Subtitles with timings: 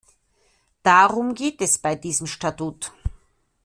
[0.81, 2.91] Darum geht es bei diesem Statut!